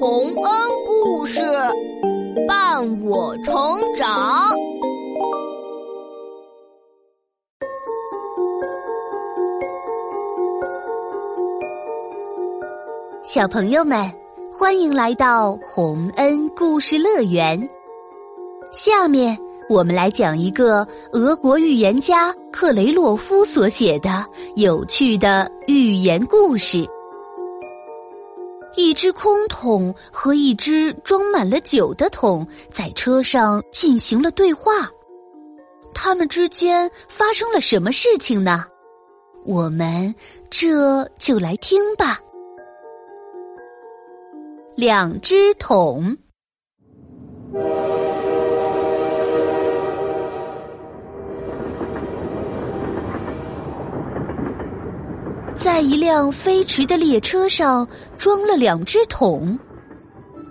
[0.00, 0.34] 洪恩
[0.86, 1.42] 故事
[2.48, 3.54] 伴我成
[3.94, 4.50] 长。
[13.22, 14.10] 小朋友们，
[14.58, 17.60] 欢迎来到洪恩故事乐园。
[18.72, 19.38] 下面
[19.68, 24.24] 我们来讲一个俄国预言家克雷洛夫所写的
[24.56, 26.88] 有趣的寓言故事。
[28.76, 34.88] 一只空桶和一只装满了酒的桶在车上进行了对话，
[35.92, 38.64] 他们之间发生了什么事情呢？
[39.44, 40.14] 我们
[40.48, 42.20] 这就来听吧。
[44.76, 46.16] 两只桶。
[55.60, 59.58] 在一辆飞驰的列车上装了两只桶，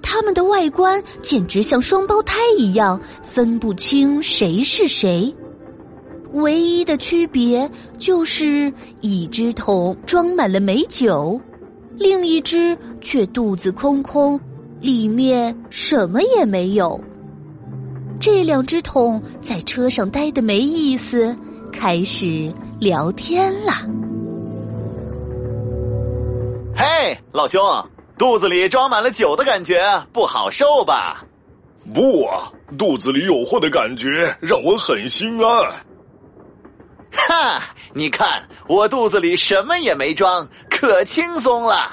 [0.03, 5.35] 它们的外观简直像双胞胎一样，分不清谁是谁。
[6.33, 7.67] 唯一的区别
[7.97, 11.41] 就是一只桶装满了美酒，
[11.95, 14.39] 另一只却肚子空空，
[14.79, 17.03] 里面什么也没有。
[18.19, 21.35] 这两只桶在车上待的没意思，
[21.71, 23.73] 开始聊天了。
[27.31, 27.61] 老兄，
[28.17, 31.23] 肚子里装满了酒的感觉不好受吧？
[31.93, 35.71] 不啊，肚子里有货的感觉让我很心安。
[37.11, 37.61] 哈，
[37.93, 41.91] 你看我肚子里什么也没装，可轻松了。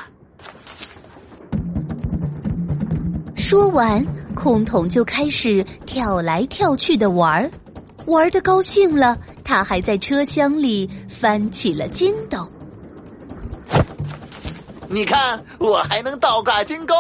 [3.35, 4.03] 说完，
[4.35, 7.51] 空桶就开始跳来跳去的玩儿，
[8.07, 12.51] 玩的高兴了，他还在车厢里翻起了筋斗。
[14.89, 16.95] 你看，我还能倒挂金钩，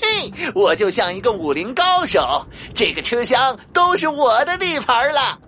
[0.00, 2.46] 嘿，我就像一个武林高手。
[2.74, 5.38] 这个车厢都是我的地盘了。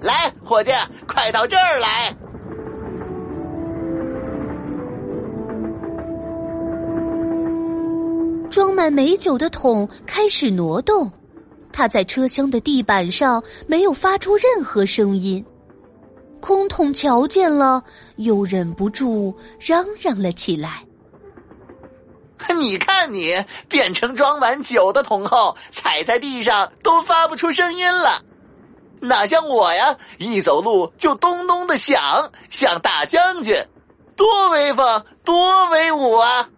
[0.00, 0.70] 来，伙计，
[1.06, 2.14] 快到这儿来！
[8.50, 11.10] 装满美酒的桶开始挪动，
[11.72, 15.44] 它在车厢的地板上没有发出任何声音。
[16.46, 17.82] 空桶瞧见了，
[18.18, 20.84] 又忍不住嚷嚷了起来
[22.56, 28.22] ：“你看你变成装满酒的桶后，踩在地上都发不出声音了，
[29.00, 33.66] 哪像我呀，一走路就咚咚的响，像大将军，
[34.14, 36.48] 多威风，多威武啊！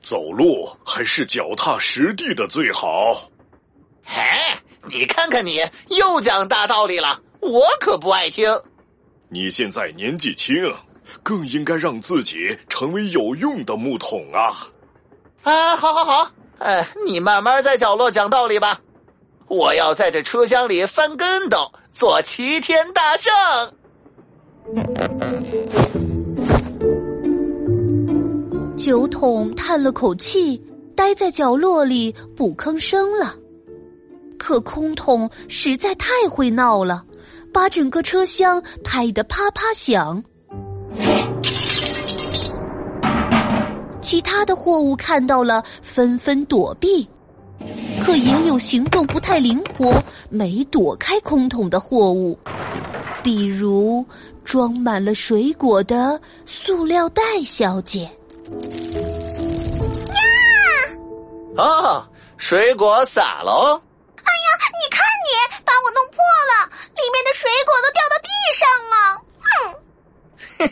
[0.00, 3.28] 走路还是脚踏实地的最好。
[4.04, 8.48] 哎，你看看你又讲大道理了，我可不爱听。”
[9.32, 10.56] 你现在年纪轻，
[11.22, 14.66] 更应该让自己成为有用的木桶啊！
[15.44, 18.80] 啊，好好好，哎，你慢慢在角落讲道理吧。
[19.46, 23.32] 我要在这车厢里翻跟斗，做齐天大圣。
[28.76, 30.60] 酒桶叹了口气，
[30.96, 33.36] 待在角落里不吭声了。
[34.36, 37.04] 可空桶实在太会闹了。
[37.52, 40.22] 把整个车厢拍得啪啪响，
[44.00, 47.08] 其他的货物看到了，纷纷躲避，
[48.02, 52.38] 可也有行动不太灵活、没躲开空桶的货物，
[53.22, 54.04] 比如
[54.44, 58.02] 装满了水果的塑料袋小姐。
[61.56, 61.62] 呀！
[61.62, 63.80] 啊，水果洒了！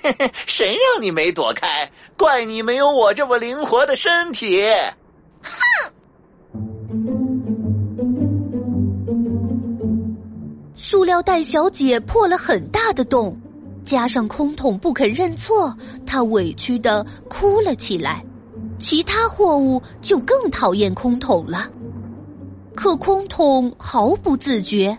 [0.03, 1.91] 嘿 嘿谁让你没躲开？
[2.17, 4.63] 怪你没有我这么灵活的身体。
[5.43, 5.51] 哼！
[10.75, 13.37] 塑料袋小姐破了很大的洞，
[13.85, 15.77] 加上空桶不肯认错，
[16.07, 18.25] 她委屈的哭了起来。
[18.79, 21.69] 其他货物就更讨厌空桶了。
[22.77, 24.97] 可空桶毫不自觉，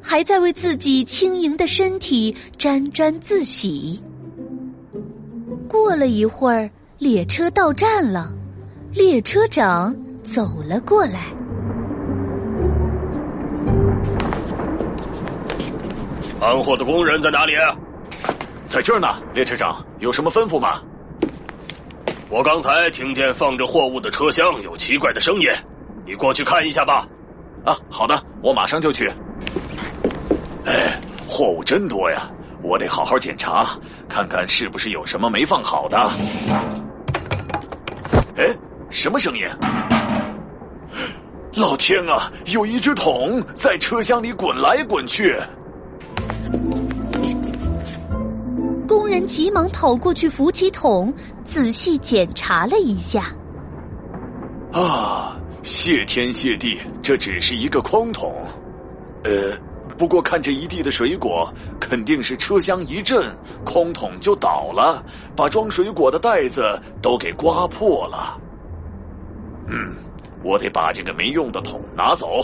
[0.00, 4.00] 还在为自己轻盈的身体沾沾自喜。
[5.68, 6.68] 过了一会儿，
[6.98, 8.32] 列车到站了，
[8.90, 9.94] 列车长
[10.24, 11.20] 走了过来。
[16.40, 17.52] 搬货的工人在哪里？
[18.66, 20.80] 在这儿呢，列车长，有什么吩咐吗？
[22.30, 25.48] 我刚才听见放着货物的车厢有奇怪的声音。
[26.06, 27.06] 你过去看一下吧。
[27.64, 29.12] 啊，好的，我马上就去。
[30.64, 32.30] 哎，货物真多呀，
[32.62, 33.68] 我得好好检查，
[34.08, 35.96] 看看是不是有什么没放好的。
[38.36, 38.54] 哎，
[38.90, 39.46] 什么声音？
[41.54, 42.30] 老天啊！
[42.46, 45.36] 有一只桶在车厢里滚来滚去。
[48.86, 51.12] 工人急忙跑过去扶起桶，
[51.42, 53.24] 仔细检查了一下。
[54.72, 58.32] 啊，谢天谢地，这只是一个空桶。
[59.24, 59.52] 呃，
[59.98, 63.30] 不过看这一地的水果，肯定是车厢一震，
[63.64, 65.04] 空桶就倒了，
[65.36, 68.38] 把装水果的袋子都给刮破了。
[69.66, 69.94] 嗯。
[70.44, 72.40] 我得把这个没用的桶拿走，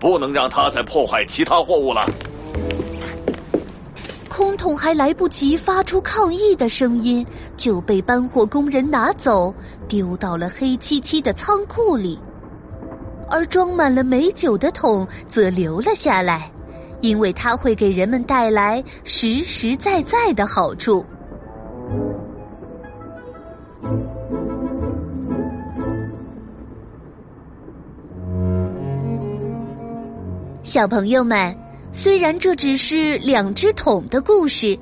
[0.00, 2.04] 不能让它再破坏其他货物了。
[4.28, 7.24] 空桶还来不及发出抗议的声音，
[7.56, 9.54] 就被搬货工人拿走，
[9.86, 12.18] 丢到了黑漆漆的仓库里。
[13.30, 16.50] 而装满了美酒的桶则留了下来，
[17.06, 21.04] 因为它会给人们带来实实在在的好处。
[30.62, 31.56] 小朋友们，
[31.92, 34.76] 虽然这只是两只桶的故事，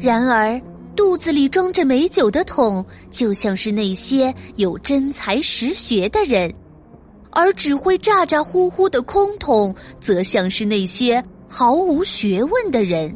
[0.00, 0.60] 然而
[0.96, 6.50] 肚子里装着美酒的桶，就像是那些有真才实学的人；
[7.30, 13.14] 而只会咋咋呼呼的空桶，则像是那些毫无学问的人。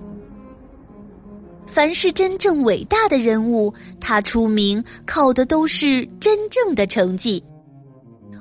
[1.66, 7.42] 凡是真正伟大的人物，他出名靠的都是真正的成绩。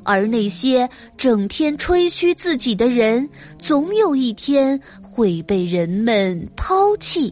[0.04, 7.32] 而那些整天吹嘘自己的人，总有一天会被人们抛弃。